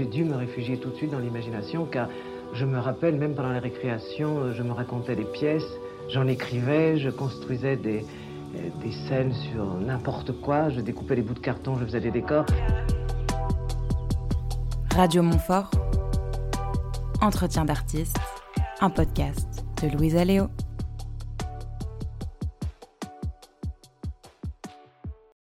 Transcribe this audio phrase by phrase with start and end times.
[0.00, 2.08] j'ai dû me réfugier tout de suite dans l'imagination car
[2.54, 5.70] je me rappelle, même pendant les récréations, je me racontais des pièces,
[6.08, 8.06] j'en écrivais, je construisais des,
[8.82, 12.46] des scènes sur n'importe quoi, je découpais des bouts de carton, je faisais des décors.
[14.94, 15.70] Radio Montfort,
[17.20, 18.16] Entretien d'artistes,
[18.80, 20.46] un podcast de Louise Aléo.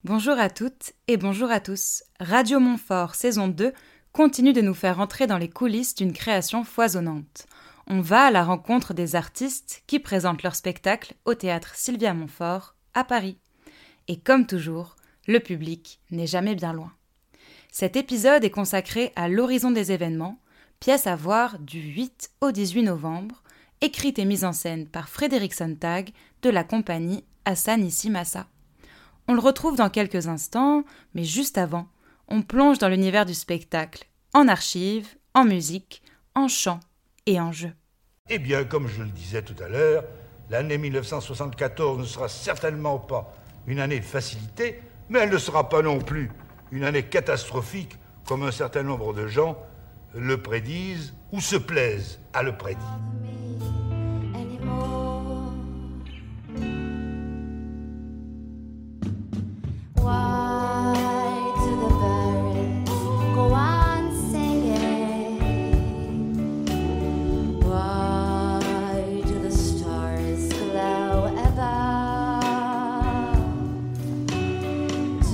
[0.04, 2.04] Bonjour à toutes et bonjour à tous.
[2.20, 3.72] Radio Montfort, saison 2,
[4.16, 7.44] continue de nous faire entrer dans les coulisses d'une création foisonnante.
[7.86, 12.76] On va à la rencontre des artistes qui présentent leur spectacle au théâtre Sylvia Montfort
[12.94, 13.36] à Paris.
[14.08, 14.96] Et comme toujours,
[15.26, 16.92] le public n'est jamais bien loin.
[17.70, 20.38] Cet épisode est consacré à L'horizon des événements,
[20.80, 23.42] pièce à voir du 8 au 18 novembre,
[23.82, 26.08] écrite et mise en scène par Frédéric Sontag
[26.40, 28.46] de la compagnie Hassan Issimassa.
[29.28, 31.86] On le retrouve dans quelques instants, mais juste avant,
[32.28, 36.02] on plonge dans l'univers du spectacle, en archives, en musique,
[36.34, 36.80] en chant
[37.26, 37.72] et en jeu.
[38.28, 40.04] Eh bien, comme je le disais tout à l'heure,
[40.50, 43.34] l'année 1974 ne sera certainement pas
[43.66, 46.30] une année de facilité, mais elle ne sera pas non plus
[46.72, 47.96] une année catastrophique
[48.26, 49.56] comme un certain nombre de gens
[50.14, 53.00] le prédisent ou se plaisent à le prédire.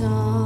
[0.03, 0.42] Metteur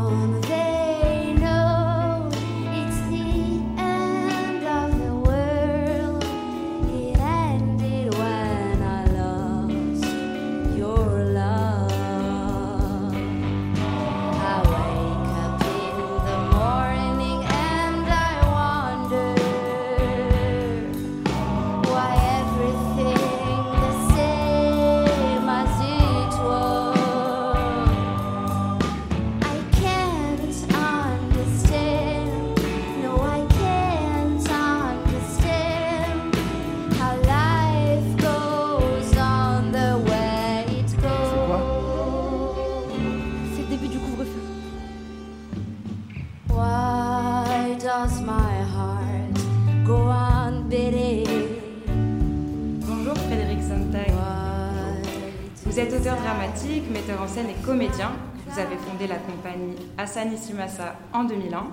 [58.58, 61.68] Vous avez fondé la compagnie Asani Simasa en 2001,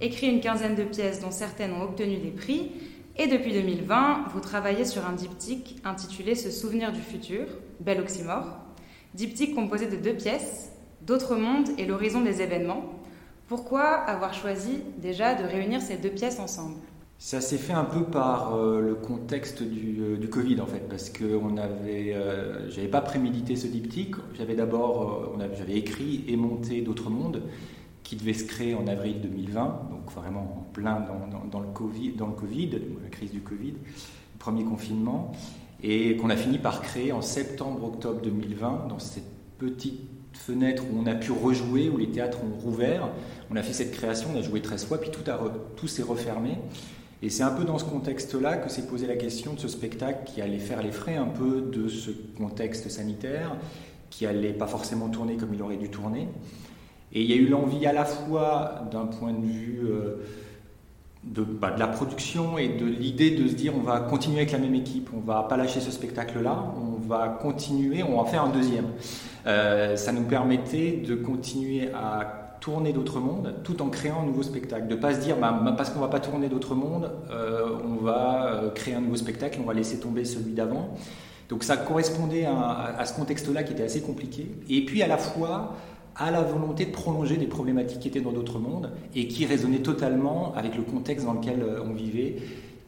[0.00, 2.72] écrit une quinzaine de pièces dont certaines ont obtenu des prix,
[3.18, 7.44] et depuis 2020, vous travaillez sur un diptyque intitulé Se souvenir du futur,
[7.80, 8.46] bel oxymore,
[9.12, 10.72] diptyque composé de deux pièces,
[11.02, 12.84] D'autres mondes et l'horizon des événements.
[13.46, 16.78] Pourquoi avoir choisi déjà de réunir ces deux pièces ensemble?
[17.22, 20.88] Ça s'est fait un peu par euh, le contexte du, euh, du, Covid en fait,
[20.88, 24.16] parce que on avait, euh, j'avais pas prémédité ce diptyque.
[24.34, 27.42] J'avais d'abord, j'avais écrit et monté d'autres mondes
[28.02, 31.06] qui devaient se créer en avril 2020, donc vraiment en plein
[31.52, 32.70] dans, le Covid, dans le Covid,
[33.04, 33.74] la crise du Covid,
[34.40, 35.30] premier confinement,
[35.80, 40.00] et qu'on a fini par créer en septembre-octobre 2020 dans cette petite
[40.32, 43.10] fenêtre où on a pu rejouer, où les théâtres ont rouvert.
[43.48, 45.22] On a fait cette création, on a joué 13 fois, puis tout,
[45.76, 46.58] tout s'est refermé.
[47.22, 50.24] Et c'est un peu dans ce contexte-là que s'est posé la question de ce spectacle
[50.26, 53.56] qui allait faire les frais un peu de ce contexte sanitaire,
[54.10, 56.28] qui allait pas forcément tourner comme il aurait dû tourner.
[57.12, 60.16] Et il y a eu l'envie à la fois d'un point de vue euh,
[61.22, 64.50] de, bah, de, la production et de l'idée de se dire on va continuer avec
[64.50, 68.44] la même équipe, on va pas lâcher ce spectacle-là, on va continuer, on va faire
[68.44, 68.86] un deuxième.
[69.46, 74.44] Euh, ça nous permettait de continuer à tourner d'autres mondes tout en créant un nouveau
[74.44, 74.86] spectacle.
[74.86, 77.10] De ne pas se dire, bah, bah, parce qu'on ne va pas tourner d'autres mondes,
[77.30, 80.94] euh, on va euh, créer un nouveau spectacle, on va laisser tomber celui d'avant.
[81.48, 84.46] Donc ça correspondait à, ce contexte-là qui était assez compliqué.
[84.70, 85.74] Et puis à la fois
[86.14, 89.78] à la volonté de prolonger des problématiques qui étaient dans d'autres mondes et qui résonnaient
[89.78, 92.36] totalement avec le contexte dans lequel euh, on vivait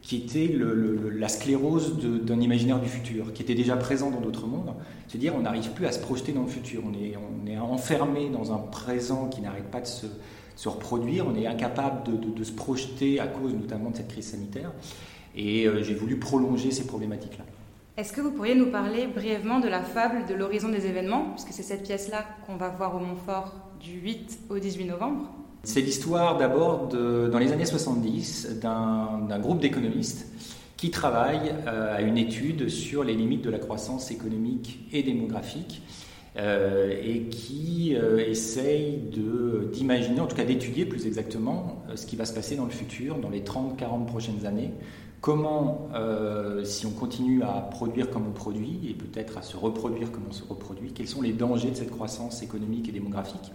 [0.05, 4.75] qui était la sclérose d'un imaginaire du futur, qui était déjà présent dans d'autres mondes.
[5.07, 6.83] C'est-à-dire, on n'arrive plus à se projeter dans le futur.
[6.85, 11.25] On est, enfermé dans un présent qui n'arrête pas de se, reproduire.
[11.27, 14.71] On est incapable de, de, se projeter à cause notamment de cette crise sanitaire.
[15.35, 17.43] Et euh, j'ai voulu prolonger ces problématiques-là.
[17.97, 21.51] Est-ce que vous pourriez nous parler brièvement de la fable de l'horizon des événements, puisque
[21.51, 25.31] c'est cette pièce-là qu'on va voir au Montfort du 8 au 18 novembre?
[25.65, 30.27] C'est l'histoire d'abord, dans les années 70, d'un groupe d'économistes
[30.77, 35.81] qui travaillent euh, à une étude sur les limites de la croissance économique et démographique
[36.37, 37.95] et qui
[38.27, 38.99] essaye
[39.71, 43.19] d'imaginer, en tout cas d'étudier plus exactement, ce qui va se passer dans le futur,
[43.19, 44.73] dans les 30-40 prochaines années,
[45.21, 45.87] comment,
[46.65, 50.33] si on continue à produire comme on produit, et peut-être à se reproduire comme on
[50.33, 53.53] se reproduit, quels sont les dangers de cette croissance économique et démographique.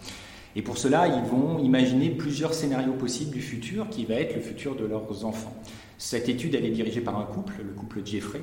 [0.57, 4.41] Et pour cela, ils vont imaginer plusieurs scénarios possibles du futur, qui va être le
[4.41, 5.55] futur de leurs enfants.
[5.99, 8.41] Cette étude, elle est dirigée par un couple, le couple Jeffrey.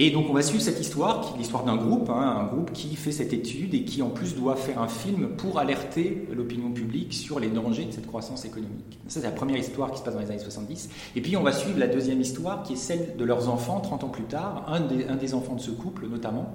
[0.00, 3.10] Et donc on va suivre cette histoire, l'histoire d'un groupe, hein, un groupe qui fait
[3.10, 7.40] cette étude et qui en plus doit faire un film pour alerter l'opinion publique sur
[7.40, 9.00] les dangers de cette croissance économique.
[9.08, 10.90] Ça c'est la première histoire qui se passe dans les années 70.
[11.16, 14.04] Et puis on va suivre la deuxième histoire qui est celle de leurs enfants 30
[14.04, 16.54] ans plus tard, un des, un des enfants de ce couple notamment,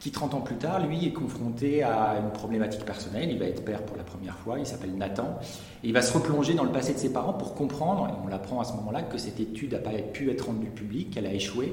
[0.00, 3.28] qui 30 ans plus tard, lui, est confronté à une problématique personnelle.
[3.30, 5.38] Il va être père pour la première fois, il s'appelle Nathan,
[5.82, 8.28] et il va se replonger dans le passé de ses parents pour comprendre, et on
[8.28, 11.32] l'apprend à ce moment-là, que cette étude n'a pas pu être rendue publique, qu'elle a
[11.32, 11.72] échoué.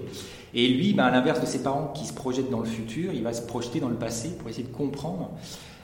[0.56, 3.24] Et lui, ben, à l'inverse de ses parents qui se projettent dans le futur, il
[3.24, 5.32] va se projeter dans le passé pour essayer de comprendre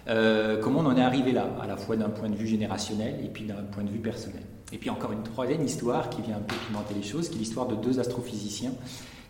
[0.07, 3.19] euh, comment on en est arrivé là, à la fois d'un point de vue générationnel
[3.23, 4.41] et puis d'un point de vue personnel.
[4.73, 7.39] Et puis encore une troisième histoire qui vient un peu pimenter les choses, qui est
[7.39, 8.71] l'histoire de deux astrophysiciens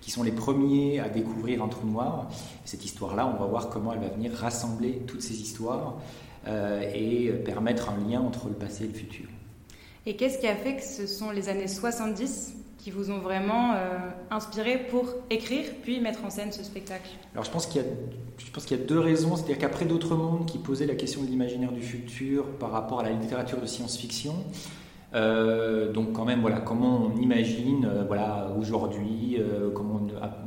[0.01, 2.27] qui sont les premiers à découvrir un trou noir.
[2.65, 5.99] Cette histoire-là, on va voir comment elle va venir rassembler toutes ces histoires
[6.47, 9.27] euh, et permettre un lien entre le passé et le futur.
[10.07, 13.73] Et qu'est-ce qui a fait que ce sont les années 70 qui vous ont vraiment
[13.73, 13.97] euh,
[14.31, 18.73] inspiré pour écrire puis mettre en scène ce spectacle Alors je pense qu'il y, y,
[18.73, 19.35] a deux raisons.
[19.35, 23.03] C'est-à-dire qu'après d'autres mondes qui posaient la question de l'imaginaire du futur par rapport à
[23.03, 24.33] la littérature de science-fiction,
[25.13, 29.99] euh, donc quand même, voilà, comment on imagine, euh, voilà, aujourd'hui, euh, comment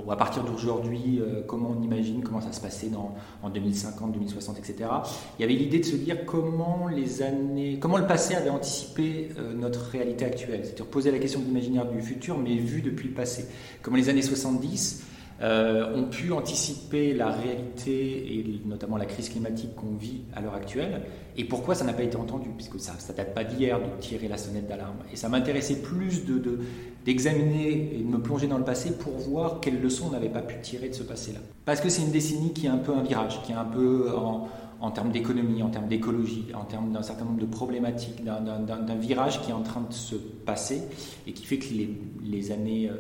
[0.09, 4.91] à, partir d'aujourd'hui, comment on imagine comment ça se passait dans, en 2050, 2060, etc.
[5.39, 9.31] Il y avait l'idée de se dire comment les années, comment le passé avait anticipé
[9.57, 13.15] notre réalité actuelle, c'est-à-dire poser la question de l'imaginaire du futur, mais vu depuis le
[13.15, 13.47] passé.
[13.83, 15.05] Comment les années 70
[15.43, 20.55] euh, ont pu anticiper la réalité et notamment la crise climatique qu'on vit à l'heure
[20.55, 21.03] actuelle.
[21.37, 22.49] Et pourquoi ça n'a pas été entendu?
[22.57, 24.99] Puisque ça ne date pas d'hier de tirer la sonnette d'alarme.
[25.13, 26.61] Et ça m'intéressait plus de,
[27.05, 30.43] d'examiner et de me plonger dans le passé pour voir quelles leçons on n'avait pas
[30.43, 31.41] pu tirer de ce passé-là.
[31.65, 34.17] Parce que c'est une décennie qui est un peu un virage qui est un peu
[34.17, 34.47] en,
[34.81, 39.41] en termes d'économie, en termes d'écologie, en termes d'un certain nombre de problématiques, d'un virage
[39.43, 40.83] qui est en train de se passer
[41.27, 41.91] et qui fait que les,
[42.23, 42.97] les années, euh,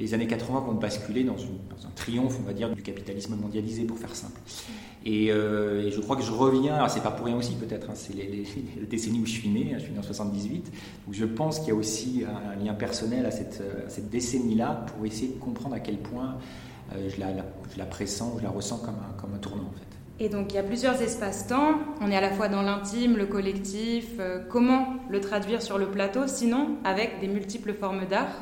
[0.00, 3.98] les années 80 vont basculer dans, un triomphe, on va dire, du capitalisme mondialisé, pour
[3.98, 4.40] faire simple.
[5.06, 7.94] Euh, et, je crois que je reviens, alors c'est pas pour rien aussi peut-être, hein,
[7.94, 8.46] c'est les,
[8.90, 10.72] décennies où je suis né, hein, je suis né en 78,
[11.06, 13.62] donc je pense qu'il y a aussi un, lien personnel à cette,
[14.10, 16.36] décennie-là pour essayer de comprendre à quel point
[16.94, 17.28] euh, je, la,
[17.72, 20.24] je, la, pressens, je la ressens comme un, tournant en fait.
[20.24, 23.26] Et donc il y a plusieurs espaces-temps, on est à la fois dans l'intime, le
[23.26, 28.34] collectif, euh, comment le traduire sur le plateau, sinon avec des multiples formes d'art?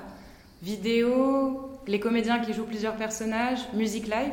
[0.63, 4.33] Vidéo, les comédiens qui jouent plusieurs personnages, musique live.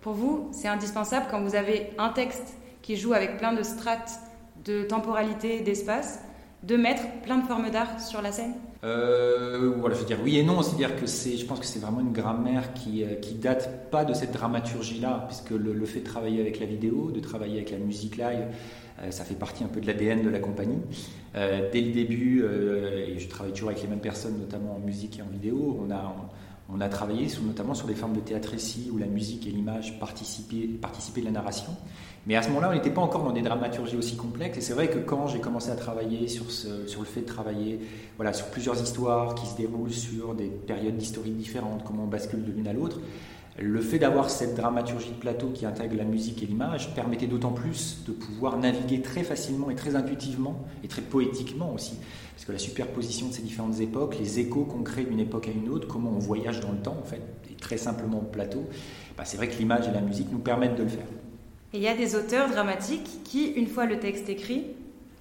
[0.00, 4.20] Pour vous, c'est indispensable quand vous avez un texte qui joue avec plein de strates
[4.64, 6.20] de temporalité d'espace,
[6.62, 10.38] de mettre plein de formes d'art sur la scène euh, voilà, je veux dire oui
[10.38, 13.34] et non, c'est-à-dire que c'est, je pense que c'est vraiment une grammaire qui, euh, qui
[13.34, 17.58] date pas de cette dramaturgie-là, puisque le, fait de travailler avec la vidéo, de travailler
[17.58, 18.46] avec la musique live,
[19.00, 20.80] euh, ça fait partie un peu de l'ADN de la compagnie.
[21.34, 25.22] Dès le début, et je travaille toujours avec les mêmes personnes, notamment en musique et
[25.22, 26.14] en vidéo, on a,
[26.68, 29.98] on a travaillé notamment sur des formes de théâtre récit où la musique et l'image
[29.98, 31.74] participaient, participaient de la narration.
[32.26, 34.58] Mais à ce moment-là, on n'était pas encore dans des dramaturgies aussi complexes.
[34.58, 37.80] Et c'est vrai que quand j'ai commencé à travailler sur, le fait de travailler
[38.16, 42.44] voilà, sur plusieurs histoires qui se déroulent sur des périodes d'historique différentes, comment on bascule
[42.44, 43.00] de l'une à l'autre,
[43.58, 47.50] le fait d'avoir cette dramaturgie de plateau qui intègre la musique et l'image permettait d'autant
[47.50, 51.98] plus de pouvoir naviguer très facilement et très intuitivement et très poétiquement aussi.
[52.34, 55.50] Parce que la superposition de ces différentes époques, les échos qu'on crée d'une époque à
[55.50, 58.64] une autre, comment on voyage dans le temps en fait, et très simplement au plateau,
[59.18, 61.06] bah, c'est vrai que l'image et la musique nous permettent de le faire.
[61.72, 64.66] Et il y a des auteurs dramatiques qui, une fois le texte écrit,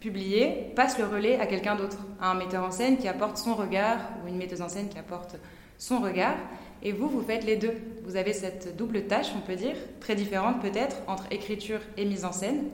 [0.01, 3.55] publié, passent le relais à quelqu'un d'autre, à un metteur en scène qui apporte son
[3.55, 5.37] regard ou une metteuse en scène qui apporte
[5.77, 6.35] son regard.
[6.83, 7.73] Et vous, vous faites les deux.
[8.03, 12.25] Vous avez cette double tâche, on peut dire, très différente peut-être, entre écriture et mise
[12.25, 12.65] en scène.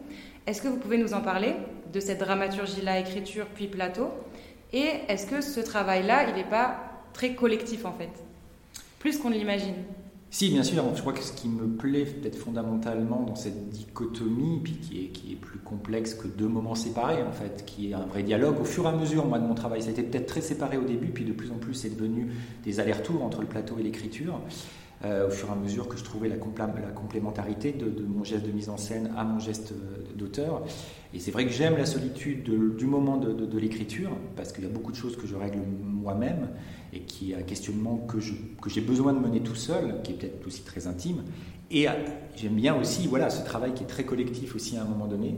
[0.48, 1.54] Est-ce que vous pouvez nous en parler
[1.94, 4.10] de cette dramaturgie-là, écriture puis plateau?
[4.74, 6.80] Et est-ce que ce travail-là, il n'est pas
[7.14, 8.10] très collectif en fait?
[9.00, 9.76] Plus qu'on l'imagine
[10.30, 10.84] si, bien sûr.
[10.96, 15.08] Je crois que ce qui me plaît peut-être fondamentalement dans cette dichotomie, puis qui est,
[15.08, 18.60] qui est plus complexe que deux moments séparés, en fait, qui est un vrai dialogue,
[18.60, 20.78] au fur et à mesure, moi, de mon travail, ça a été peut-être très séparé
[20.78, 22.32] au début, puis de plus en plus, c'est devenu
[22.64, 24.40] des allers-retours entre le plateau et l'écriture.
[25.06, 28.52] Euh, au fur et à mesure que je trouvais la, complémentarité de, mon geste de
[28.52, 29.74] mise en scène à mon geste
[30.16, 30.64] d'auteur.
[31.14, 32.44] Et c'est vrai que j'aime la solitude
[32.76, 36.50] du moment de, l'écriture, parce qu'il y a beaucoup de choses que je règle moi-même,
[36.94, 38.18] et qui est un questionnement que,
[38.60, 41.24] que j'ai besoin de mener tout seul, qui est peut-être aussi très intime.
[41.70, 41.88] Et
[42.36, 45.36] j'aime bien aussi voilà, ce travail qui est très collectif aussi à un moment donné,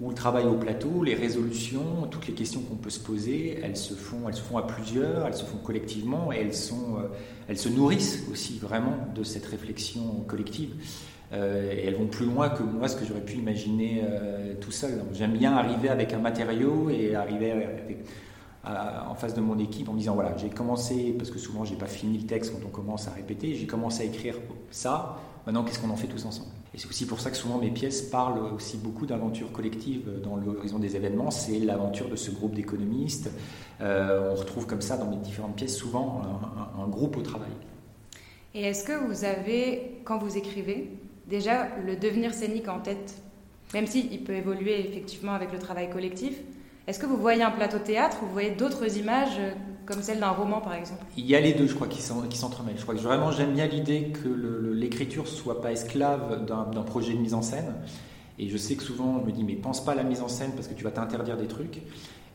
[0.00, 3.76] où le travail au plateau, les résolutions, toutes les questions qu'on peut se poser, elles
[3.76, 7.68] se, font, elles se font à plusieurs, elles se font collectivement, et elles, euh, se
[7.68, 10.74] nourrissent aussi vraiment de cette réflexion collective.
[11.32, 14.70] Euh, et elles vont plus loin que moi, ce que j'aurais pu imaginer euh, tout
[14.70, 15.02] seul.
[15.12, 17.52] J'aime bien arriver avec un matériau et arriver
[18.64, 21.76] en face de mon équipe en me disant voilà, j'ai commencé, parce que souvent j'ai
[21.76, 24.34] pas fini le texte quand on commence à répéter, j'ai commencé à écrire
[24.70, 26.50] ça, maintenant qu'est-ce qu'on en fait tous ensemble?
[26.74, 30.36] Et c'est aussi pour ça que souvent mes pièces parlent aussi beaucoup d'aventures collectives dans
[30.36, 33.30] l'horizon des événements, c'est l'aventure de ce groupe d'économistes.
[33.80, 36.22] Euh, on retrouve comme ça dans mes différentes pièces souvent
[36.78, 37.52] un groupe au travail.
[38.54, 40.90] Et est-ce que vous avez, quand vous écrivez,
[41.26, 43.14] déjà le devenir scénique en tête,
[43.74, 46.40] même s'il peut évoluer effectivement avec le travail collectif.
[46.86, 49.40] Est-ce que vous voyez un plateau théâtre ou vous voyez d'autres images
[49.86, 52.76] comme celle d'un roman par exemple Il y a les deux, je crois, qui s'entremêlent.
[52.76, 54.28] Je crois que vraiment j'aime bien l'idée que
[54.74, 57.74] l'écriture ne soit pas esclave d'un projet de mise en scène.
[58.38, 60.28] Et je sais que souvent on me dit mais pense pas à la mise en
[60.28, 61.80] scène parce que tu vas t'interdire des trucs.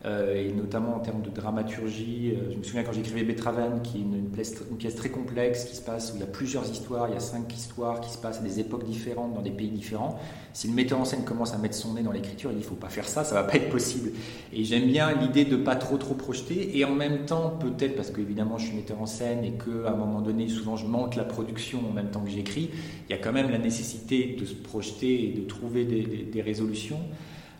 [0.03, 2.33] Euh, et notamment en termes de dramaturgie.
[2.33, 5.81] Euh, je me souviens quand j'écrivais Beethoven, qui est une, pièce, très complexe, qui se
[5.83, 8.39] passe où il y a plusieurs histoires, il y a cinq histoires qui se passent
[8.39, 10.19] à des époques différentes, dans des pays différents.
[10.53, 12.73] Si le metteur en scène commence à mettre son nez dans l'écriture, il dit faut
[12.73, 14.09] pas faire ça, ça va pas être possible.
[14.51, 18.09] Et j'aime bien l'idée de pas trop trop projeter, et en même temps, peut-être parce
[18.09, 21.25] qu'évidemment je suis metteur en scène et qu'à un moment donné, souvent je monte la
[21.25, 22.71] production en même temps que j'écris,
[23.07, 27.01] il y a quand même la nécessité de se projeter et de trouver des résolutions.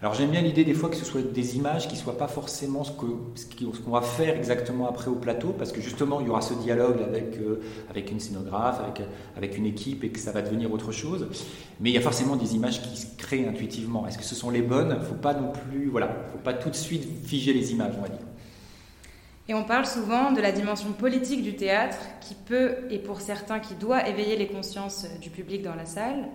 [0.02, 2.28] Alors j'aime bien l'idée des fois que ce soit des images qui ne soient pas
[2.28, 6.42] forcément ce qu'on va faire exactement après au plateau, parce que justement il y aura
[6.42, 7.62] ce dialogue avec, euh,
[8.12, 11.28] une scénographe, avec, avec une équipe, et que ça va devenir autre chose.
[11.80, 14.08] Mais il y a forcément des images qui se créent intuitivement.
[14.08, 14.90] Est-ce que ce sont les bonnes?
[14.90, 17.94] Il ne faut pas non plus, voilà, faut pas tout de suite figer les images,
[18.00, 18.26] on va dire.
[19.50, 23.60] Et on parle souvent de la dimension politique du théâtre qui peut, et pour certains
[23.60, 26.28] qui doit, éveiller les consciences du public dans la salle.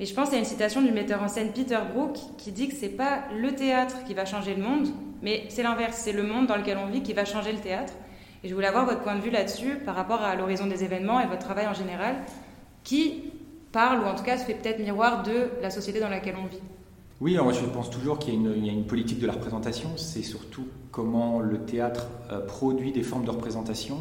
[0.00, 2.74] Et je pense à une citation du metteur en scène Peter Brook qui dit que
[2.74, 4.88] c'est pas le théâtre qui va changer le monde,
[5.20, 7.92] mais c'est l'inverse, c'est le monde dans lequel on vit qui va changer le théâtre.
[8.42, 11.20] Et je voulais avoir votre point de vue là-dessus par rapport à l'horizon des événements
[11.20, 12.16] et votre travail en général,
[12.82, 13.24] qui
[13.72, 16.46] parle ou en tout cas se fait peut-être miroir de la société dans laquelle on
[16.46, 16.62] vit.
[17.20, 20.22] Oui, moi je pense toujours qu'il y, y, a une politique de la représentation, c'est
[20.22, 23.98] surtout comment le théâtre euh, produit des formes de représentation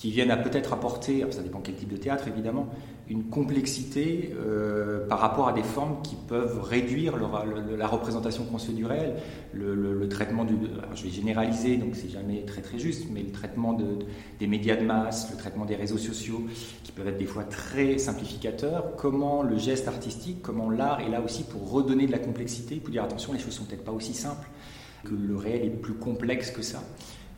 [0.00, 2.70] qui viennent à peut-être apporter, ça dépend quel type de théâtre évidemment,
[3.10, 8.72] une complexité euh, par rapport à des formes qui peuvent réduire la représentation qu'on se
[8.72, 9.16] du réel.
[9.52, 10.54] Le, traitement du.
[10.94, 13.98] je vais généraliser, donc c'est jamais très très juste, mais le traitement de,
[14.38, 16.46] des médias de masse, le traitement des réseaux sociaux,
[16.82, 18.96] qui peuvent être des fois très simplificateurs.
[18.96, 22.90] Comment le geste artistique, comment l'art est là aussi pour redonner de la complexité, pour
[22.90, 24.48] dire attention, les choses sont peut-être pas aussi simples,
[25.04, 26.82] que le réel est plus complexe que ça.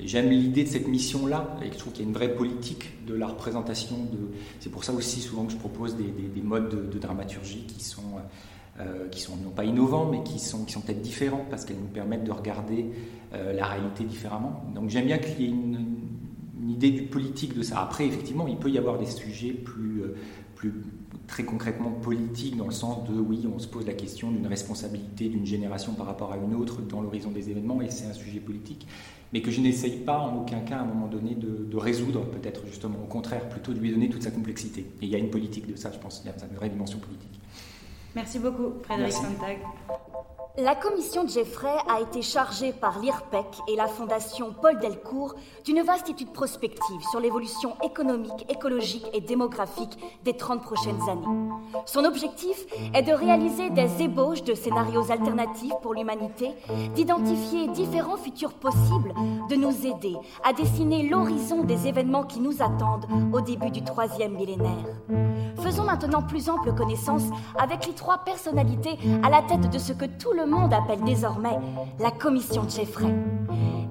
[0.01, 3.15] J'aime l'idée de cette mission-là, et je trouve qu'il y a une vraie politique de
[3.15, 3.97] la représentation.
[3.97, 4.31] De...
[4.61, 8.17] C'est pour ça aussi souvent que je propose des, modes de, dramaturgie qui sont,
[8.81, 11.81] euh, qui sont non pas innovants, mais qui sont, qui sont peut-être différents, parce qu'elles
[11.81, 12.87] nous permettent de regarder
[13.35, 14.65] euh, la réalité différemment.
[14.75, 15.87] Donc j'aime bien qu'il y ait une,
[16.69, 17.81] idée du politique de ça.
[17.81, 20.15] Après, effectivement, il peut y avoir des sujets plus, euh,
[20.63, 20.85] plus
[21.27, 25.29] très concrètement politiques, dans le sens de, oui, on se pose la question d'une responsabilité
[25.29, 28.39] d'une génération par rapport à une autre dans l'horizon des événements, et c'est un sujet
[28.41, 28.87] politique
[29.33, 32.67] mais que je n'essaye pas en aucun cas à un moment donné de, résoudre, peut-être
[32.67, 34.83] justement au contraire, plutôt de lui donner toute sa complexité.
[35.01, 36.69] Et il y a une politique de ça, je pense, il y a une vraie
[36.69, 37.41] dimension politique.
[38.15, 39.59] Merci beaucoup, Frédéric Sontag.
[40.59, 46.11] La commission Jeffrey a été chargée par l'IRPEC et la fondation Paul Delcourt d'une vaste
[46.11, 51.51] étude prospective sur l'évolution économique, écologique et démographique des 30 prochaines années.
[51.87, 56.51] Son objectif est de réaliser des ébauches de scénarios alternatifs pour l'humanité,
[56.95, 59.15] d'identifier différents futurs possibles,
[59.49, 64.35] de nous aider à dessiner l'horizon des événements qui nous attendent au début du troisième
[64.35, 64.85] millénaire.
[65.63, 67.25] Faisons maintenant plus ample connaissance
[67.59, 71.59] avec les trois personnalités à la tête de ce que tout le monde appelle désormais
[71.99, 73.13] la commission Jeffrey.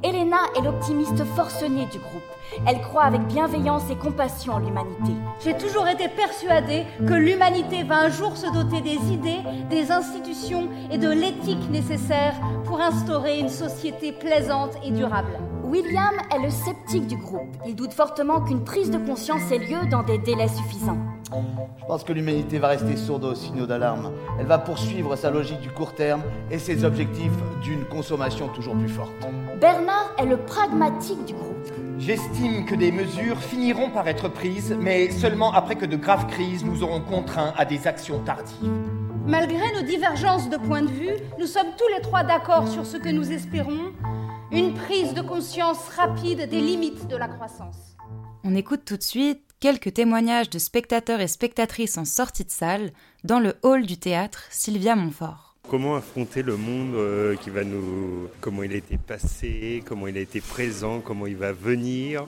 [0.04, 2.22] Elena est l'optimiste forcenée du groupe.
[2.66, 5.14] Elle croit avec bienveillance et compassion en l'humanité.
[5.44, 10.68] J'ai toujours été persuadée que l'humanité va un jour se doter des idées, des institutions
[10.92, 15.38] et de l'éthique nécessaires pour instaurer une société plaisante et durable.
[15.72, 17.56] William est le sceptique du groupe.
[17.66, 20.98] Il doute fortement qu'une prise de conscience ait lieu dans des délais suffisants.
[21.80, 24.12] Je pense que l'humanité va rester sourde aux signaux d'alarme.
[24.38, 27.32] Elle va poursuivre sa logique du court terme et ses objectifs
[27.64, 29.14] d'une consommation toujours plus forte.
[29.62, 31.72] Bernard est le pragmatique du groupe.
[32.00, 36.66] J'estime que des mesures finiront par être prises, mais seulement après que de graves crises
[36.66, 38.70] nous auront contraints à des actions tardives.
[39.26, 42.98] Malgré nos divergences de point de vue, nous sommes tous les trois d'accord sur ce
[42.98, 43.94] que nous espérons,
[44.52, 47.96] une prise de conscience rapide des limites de la croissance.
[48.44, 52.92] On écoute tout de suite quelques témoignages de spectateurs et spectatrices en sortie de salle
[53.24, 55.56] dans le hall du théâtre Sylvia Montfort.
[55.70, 58.28] Comment affronter le monde euh, qui va nous.
[58.42, 62.26] comment il a été passé, comment il a été présent, comment il va venir?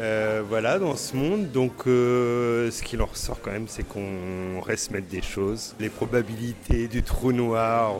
[0.00, 1.50] Euh, voilà, dans ce monde.
[1.50, 5.74] Donc, euh, ce qui en ressort quand même, c'est qu'on reste mettre des choses.
[5.78, 7.98] Les probabilités du trou noir,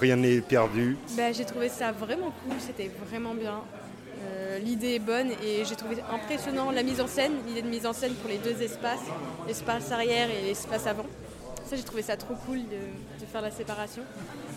[0.00, 0.96] rien n'est perdu.
[1.16, 3.60] Bah, j'ai trouvé ça vraiment cool, c'était vraiment bien.
[4.64, 7.92] L'idée est bonne et j'ai trouvé impressionnant la mise en scène, l'idée de mise en
[7.92, 9.02] scène pour les deux espaces,
[9.46, 11.04] l'espace arrière et l'espace avant.
[11.66, 14.02] Ça, j'ai trouvé ça trop cool de, faire la séparation.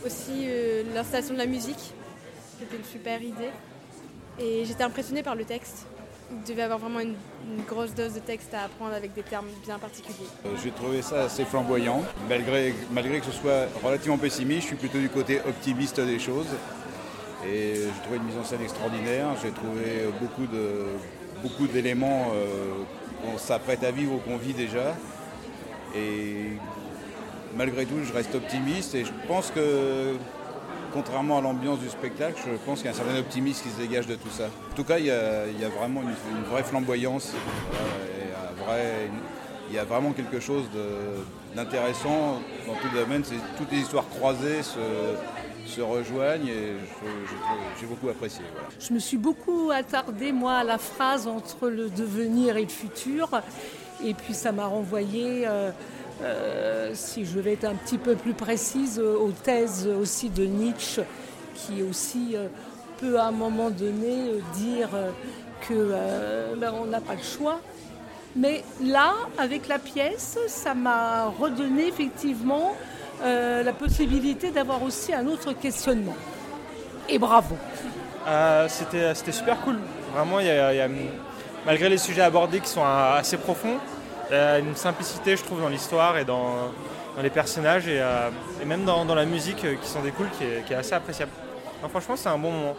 [0.05, 1.93] Aussi, euh, l'installation de la musique,
[2.59, 3.49] c'était une super idée.
[4.39, 5.87] Et j'étais impressionnée par le texte.
[6.45, 7.15] Devait avoir vraiment une,
[7.65, 10.27] grosse dose de texte à apprendre avec des termes bien particuliers.
[10.45, 12.03] Euh, j'ai trouvé ça assez flamboyant.
[12.27, 16.47] Malgré, malgré que ce soit relativement pessimiste, je suis plutôt du côté optimiste des choses.
[17.45, 19.27] Et j'ai trouvé une mise en scène extraordinaire.
[19.41, 20.85] J'ai trouvé beaucoup, de,
[21.41, 22.73] beaucoup d'éléments euh,
[23.21, 24.95] qu'on s'apprête à vivre ou qu'on vit déjà.
[25.95, 26.57] Et
[27.55, 30.15] malgré tout, je reste optimiste et je pense que,
[30.93, 33.77] contrairement à l'ambiance du spectacle, je pense qu'il y a un certain optimisme qui se
[33.77, 34.45] dégage de tout ça.
[34.45, 37.33] En tout cas, il y a, vraiment une, vraie flamboyance,
[39.69, 40.63] il y a vraiment quelque chose
[41.55, 43.23] d'intéressant dans tout le domaine.
[43.57, 46.73] Toutes les histoires croisées se, rejoignent et
[47.79, 48.43] j'ai beaucoup apprécié.
[48.79, 53.29] Je me suis beaucoup attardée, moi, à la phrase entre le devenir et le futur.
[54.03, 55.71] Et puis ça m'a renvoyé euh,
[56.23, 60.45] euh, si je vais être un petit peu plus précise, euh, aux thèses aussi de
[60.45, 61.01] Nietzsche,
[61.53, 62.47] qui aussi euh,
[62.99, 64.89] peut à un moment donné dire
[65.67, 65.93] que
[66.55, 67.59] ben, on n'a pas le choix.
[68.35, 72.75] Mais là, avec la pièce, ça m'a redonné effectivement
[73.23, 76.15] la possibilité d'avoir aussi un autre questionnement.
[77.07, 77.55] Et bravo.
[78.67, 79.77] C'était super cool.
[80.13, 80.39] Vraiment,
[81.65, 83.77] malgré les sujets abordés qui sont assez profonds,
[84.31, 86.71] une simplicité, je trouve, dans l'histoire et dans,
[87.21, 88.29] les personnages et, euh,
[88.65, 91.31] même dans, la musique euh, qui sont des cools, qui est, assez appréciable.
[91.89, 92.75] franchement, c'est un bon moment.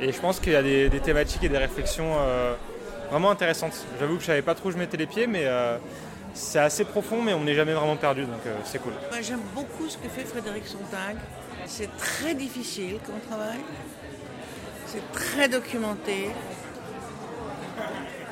[0.00, 2.54] Et je pense qu'il y a des, thématiques et des réflexions euh,
[3.10, 3.74] vraiment intéressantes.
[3.98, 5.46] J'avoue que je savais pas trop où je mettais les pieds, mais
[6.32, 8.92] c'est assez profond, mais on n'est jamais vraiment perdu, donc c'est cool.
[9.20, 11.16] J'aime beaucoup ce que fait Frédéric Sontag.
[11.66, 13.58] C'est très difficile comme travail.
[14.86, 16.30] C'est très documenté.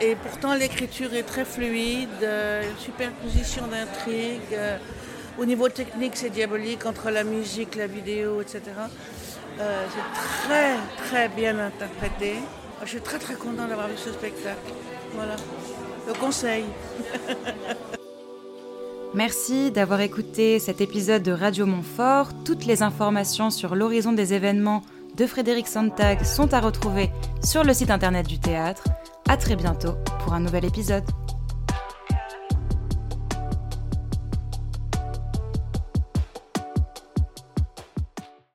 [0.01, 4.41] Et pourtant, l'écriture est très fluide, euh, superposition d'intrigues.
[4.53, 4.77] Euh,
[5.39, 8.63] au niveau technique, c'est diabolique entre la musique, la vidéo, etc.
[9.61, 10.77] Euh, c'est très,
[11.09, 12.35] très bien interprété.
[12.83, 14.73] Je suis très, très content d'avoir vu ce spectacle.
[15.15, 15.35] Voilà.
[16.07, 16.65] Le conseil.
[19.15, 22.29] Merci d'avoir écouté cet épisode de Radio Montfort.
[22.45, 24.83] Toutes les informations sur l'horizon des événements
[25.17, 27.11] de Frédéric Sontag sont à retrouver
[27.43, 28.85] sur le site internet du théâtre.
[29.29, 29.93] À très bientôt
[30.25, 31.05] pour un nouvel épisode.